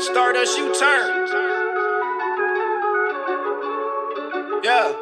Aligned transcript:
Stardust 0.00 0.56
U 0.56 0.74
turn. 0.74 1.28
Yeah. 4.64 4.94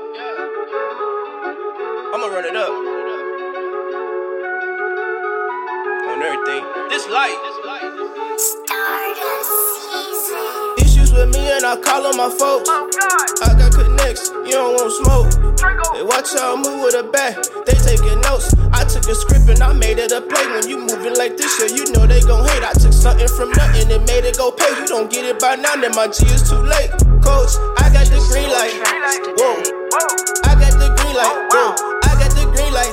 I'ma 2.12 2.26
run 2.26 2.44
it 2.44 2.56
up. 2.56 2.70
On 6.08 6.20
everything. 6.20 6.64
This 6.88 7.06
light. 7.08 7.38
Stardust 8.38 9.52
season. 9.86 10.74
Issues 10.78 11.12
with 11.12 11.32
me 11.32 11.48
and 11.48 11.64
I 11.64 11.76
call 11.80 12.04
on 12.04 12.16
my 12.16 12.28
folks. 12.28 12.68
Oh, 12.68 12.90
I 13.42 13.54
got 13.54 13.72
connects, 13.72 14.30
you 14.30 14.50
don't 14.50 14.74
want 14.74 14.92
smoke. 14.92 15.30
They 15.94 16.02
watch 16.02 16.34
how 16.34 16.56
I 16.56 16.62
move 16.62 16.82
with 16.82 16.94
a 16.94 17.04
bat, 17.04 17.48
they 17.66 17.74
taking 17.74 18.20
notes. 18.22 18.52
I 18.88 18.90
took 18.90 19.04
a 19.04 19.14
script 19.14 19.44
and 19.52 19.60
I 19.60 19.76
made 19.76 20.00
it 20.00 20.16
a 20.16 20.22
play. 20.24 20.48
When 20.48 20.64
you 20.64 20.80
moving 20.80 21.12
like 21.12 21.36
this, 21.36 21.52
yeah, 21.60 21.76
you 21.76 21.92
know 21.92 22.08
they 22.08 22.24
gon' 22.24 22.40
hate. 22.48 22.64
I 22.64 22.72
took 22.72 22.96
something 22.96 23.28
from 23.28 23.52
nothing 23.52 23.92
and 23.92 24.00
made 24.08 24.24
it 24.24 24.40
go 24.40 24.48
pay. 24.48 24.64
You 24.80 24.88
don't 24.88 25.12
get 25.12 25.28
it 25.28 25.36
by 25.36 25.60
now, 25.60 25.76
then 25.76 25.92
my 25.92 26.08
G 26.08 26.24
is 26.32 26.48
too 26.48 26.56
late. 26.56 26.88
Coach, 27.20 27.52
I 27.76 27.92
got 27.92 28.08
the 28.08 28.16
green 28.32 28.48
light. 28.48 28.72
Whoa, 29.36 29.60
I 30.48 30.56
got 30.56 30.72
the 30.80 30.88
green 30.88 31.12
light. 31.12 31.36
Whoa, 31.52 31.76
I 32.00 32.16
got 32.16 32.32
the 32.32 32.48
green 32.48 32.72
light. 32.72 32.88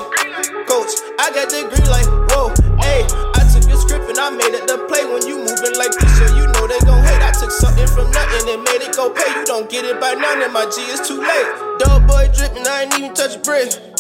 Coach, 0.67 0.91
I 1.15 1.31
got 1.31 1.47
the 1.47 1.63
green 1.63 1.87
light. 1.87 2.11
Whoa, 2.27 2.51
hey, 2.83 3.07
I 3.31 3.47
took 3.47 3.63
a 3.71 3.77
script 3.79 4.11
and 4.11 4.19
I 4.19 4.35
made 4.35 4.51
it 4.51 4.67
the 4.67 4.83
play. 4.91 5.07
When 5.07 5.23
you 5.23 5.39
moving 5.47 5.79
like 5.79 5.95
this, 5.95 6.11
yeah, 6.19 6.35
you 6.35 6.51
know 6.59 6.67
they 6.67 6.83
gon' 6.83 7.07
hate. 7.07 7.23
I 7.23 7.31
took 7.31 7.55
something 7.55 7.87
from 7.87 8.11
nothing 8.11 8.51
and 8.51 8.67
made 8.67 8.83
it 8.83 8.99
go 8.99 9.15
pay. 9.15 9.31
You 9.31 9.47
don't 9.47 9.71
get 9.71 9.87
it 9.87 10.03
by 10.03 10.11
now, 10.11 10.35
then 10.35 10.51
my 10.51 10.67
G 10.67 10.83
is 10.91 10.99
too 11.07 11.23
late. 11.23 11.47
Dog 11.79 12.03
boy 12.03 12.27
dripping, 12.35 12.67
I 12.67 12.83
ain't 12.83 12.99
even 12.99 13.15
touch 13.15 13.39
brick. 13.47 13.94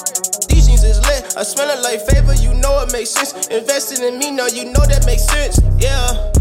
These 0.47 0.67
jeans 0.67 0.83
is 0.83 1.01
lit. 1.07 1.35
I 1.37 1.43
smell 1.43 1.69
it 1.69 1.81
like 1.81 2.01
favor, 2.07 2.33
you 2.35 2.53
know 2.53 2.81
it 2.81 2.91
makes 2.91 3.11
sense. 3.11 3.47
Investing 3.47 4.03
in 4.03 4.19
me, 4.19 4.31
now 4.31 4.47
you 4.47 4.65
know 4.65 4.85
that 4.87 5.05
makes 5.05 5.25
sense. 5.27 5.59
Yeah. 5.77 6.31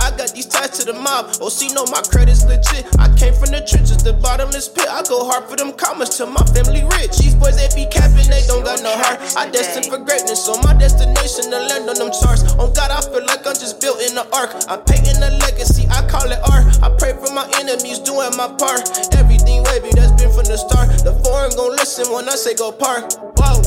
I 0.00 0.14
got 0.16 0.32
these 0.32 0.46
ties 0.46 0.78
to 0.78 0.86
the 0.88 0.94
mob. 0.94 1.36
Oh, 1.42 1.50
see, 1.50 1.68
no, 1.74 1.84
my 1.90 2.00
credit's 2.00 2.46
legit. 2.46 2.86
I 2.98 3.10
came 3.18 3.34
from 3.34 3.50
the 3.50 3.60
trenches, 3.66 4.00
the 4.00 4.14
bottomless 4.14 4.68
pit. 4.68 4.86
I 4.88 5.02
go 5.04 5.26
hard 5.26 5.50
for 5.50 5.56
them 5.56 5.74
commas 5.74 6.16
till 6.16 6.30
my 6.30 6.42
family 6.54 6.86
rich. 6.96 7.18
These 7.18 7.34
boys, 7.34 7.58
they 7.58 7.68
be 7.74 7.84
capping, 7.90 8.30
they 8.30 8.40
don't 8.46 8.64
got 8.64 8.80
no 8.80 8.94
heart. 8.94 9.20
I 9.36 9.50
destined 9.50 9.90
for 9.90 9.98
greatness, 9.98 10.48
on 10.48 10.62
my 10.62 10.72
destination 10.72 11.50
to 11.50 11.58
land 11.60 11.90
on 11.90 11.98
them 11.98 12.14
charts. 12.14 12.46
On 12.56 12.72
God, 12.72 12.88
I 12.94 13.02
feel 13.04 13.26
like 13.26 13.44
I'm 13.44 13.58
just 13.58 13.82
built 13.82 14.00
in 14.00 14.14
the 14.14 14.24
ark. 14.32 14.54
I'm 14.70 14.80
painting 14.86 15.18
a 15.18 15.30
legacy, 15.44 15.84
I 15.90 16.06
call 16.06 16.30
it 16.30 16.40
art. 16.46 16.64
I 16.80 16.88
pray 16.94 17.12
for 17.18 17.28
my 17.34 17.44
enemies, 17.58 17.98
doing 17.98 18.32
my 18.38 18.48
part. 18.54 18.86
Everything 19.18 19.66
wavy, 19.66 19.92
that's 19.92 20.14
been 20.14 20.30
from 20.30 20.46
the 20.46 20.56
start. 20.56 20.88
The 21.02 21.12
foreign 21.26 21.52
gon' 21.58 21.74
listen 21.98 22.14
when 22.14 22.28
I 22.28 22.36
say 22.36 22.54
go 22.54 22.72
park. 22.72 23.12
Whoa, 23.36 23.62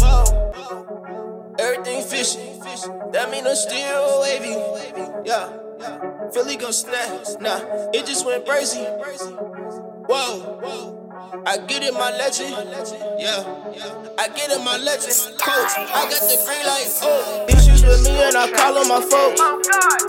whoa. 0.00 1.54
Everything 1.58 2.02
fishy. 2.02 2.40
That 3.12 3.30
mean 3.30 3.46
I'm 3.46 3.54
still 3.54 4.20
wavy. 4.22 4.56
Yeah. 5.24 5.50
Philly 6.32 6.56
gon' 6.56 6.72
snap. 6.72 7.40
Nah, 7.40 7.60
it 7.92 8.06
just 8.06 8.26
went 8.26 8.44
crazy. 8.46 8.84
Whoa. 10.08 10.60
I 11.46 11.58
get 11.58 11.82
it, 11.82 11.92
my 11.92 12.10
legend. 12.16 12.50
Yeah. 13.18 13.44
I 14.18 14.28
get 14.28 14.50
it, 14.50 14.64
my 14.64 14.78
legend. 14.78 15.14
Coach, 15.38 15.72
I 15.76 16.08
got 16.10 16.22
the 16.26 16.36
green 16.46 16.66
light. 16.66 16.88
Oh, 17.02 17.46
issues 17.48 17.82
with 17.82 18.04
me 18.04 18.10
and 18.10 18.36
I 18.36 18.50
call 18.50 18.78
on 18.78 18.88
my 18.88 19.00
folks. 19.00 19.40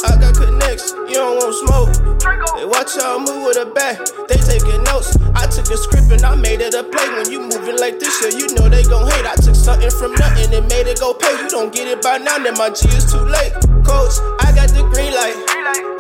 I 0.04 0.18
got 0.20 0.36
connects, 0.36 0.92
you 0.92 1.16
don't 1.16 1.38
want 1.38 1.56
smoke. 1.68 1.95
They 2.26 2.66
watch 2.66 2.98
I 2.98 3.22
move 3.22 3.46
with 3.46 3.62
a 3.62 3.70
bat, 3.70 4.02
they 4.26 4.42
taking 4.42 4.82
notes. 4.90 5.14
I 5.38 5.46
took 5.46 5.70
a 5.70 5.78
script 5.78 6.10
and 6.10 6.26
I 6.26 6.34
made 6.34 6.58
it 6.58 6.74
a 6.74 6.82
play. 6.82 7.06
When 7.14 7.30
you 7.30 7.38
moving 7.38 7.78
like 7.78 8.02
this, 8.02 8.18
yeah, 8.18 8.34
you 8.34 8.50
know 8.58 8.66
they 8.66 8.82
gon' 8.82 9.06
hate. 9.06 9.30
I 9.30 9.38
took 9.38 9.54
something 9.54 9.94
from 9.94 10.18
nothing 10.18 10.50
and 10.50 10.66
made 10.66 10.90
it 10.90 10.98
go 10.98 11.14
pay. 11.14 11.30
You 11.38 11.50
don't 11.54 11.70
get 11.70 11.86
it 11.86 12.02
by 12.02 12.18
now, 12.18 12.42
then 12.42 12.58
my 12.58 12.74
G 12.74 12.90
is 12.98 13.06
too 13.06 13.22
late. 13.22 13.54
Coach, 13.86 14.18
I 14.42 14.50
got 14.58 14.74
the 14.74 14.82
green 14.90 15.14
light. 15.14 15.38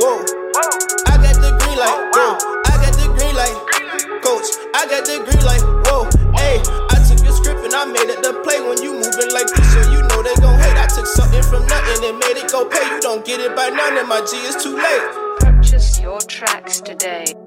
Whoa, 0.02 0.26
I 1.06 1.22
got 1.22 1.38
the 1.38 1.54
green 1.62 1.78
light. 1.78 1.94
Oh, 1.94 2.18
Whoa, 2.18 2.34
I 2.66 2.74
got 2.82 2.94
the 2.98 3.06
green 3.14 3.36
light. 3.38 3.58
Coach, 4.26 4.50
I 4.74 4.90
got 4.90 5.06
the 5.06 5.22
green 5.22 5.44
light. 5.46 5.62
Whoa, 5.86 6.10
hey, 6.42 6.58
I 6.90 6.98
took 7.06 7.22
a 7.22 7.34
script 7.38 7.62
and 7.62 7.78
I 7.78 7.86
made 7.86 8.10
it 8.10 8.26
the 8.26 8.34
play. 8.42 8.66
When 8.66 8.82
you 8.82 8.98
moving 8.98 9.30
like 9.30 9.54
this, 9.54 9.70
yeah, 9.78 9.94
you 9.94 10.02
know 10.10 10.26
they 10.26 10.34
gon' 10.42 10.58
hate. 10.58 10.74
I 10.74 10.90
took 10.90 11.06
something 11.06 11.46
from 11.46 11.70
nothing 11.70 12.02
and 12.02 12.18
made 12.18 12.42
it 12.42 12.50
go 12.50 12.66
pay. 12.66 12.82
You 12.90 12.98
don't 12.98 13.22
get 13.22 13.38
it 13.38 13.54
by 13.54 13.70
now, 13.70 13.94
then 13.94 14.10
my 14.10 14.26
G 14.26 14.42
is 14.42 14.58
too 14.58 14.74
late. 14.74 15.55
Tracks 16.46 16.80
today. 16.82 17.45